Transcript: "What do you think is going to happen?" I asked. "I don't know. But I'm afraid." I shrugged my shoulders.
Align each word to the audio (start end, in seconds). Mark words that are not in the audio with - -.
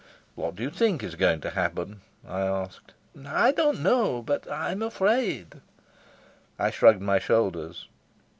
"What 0.33 0.55
do 0.55 0.63
you 0.63 0.71
think 0.71 1.03
is 1.03 1.13
going 1.13 1.41
to 1.41 1.51
happen?" 1.51 2.01
I 2.27 2.41
asked. 2.41 2.93
"I 3.23 3.51
don't 3.51 3.81
know. 3.83 4.23
But 4.23 4.51
I'm 4.51 4.81
afraid." 4.81 5.61
I 6.57 6.71
shrugged 6.71 7.03
my 7.03 7.19
shoulders. 7.19 7.87